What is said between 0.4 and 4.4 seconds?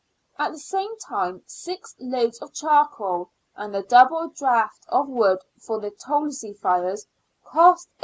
the same time, six loads of charcoal and a double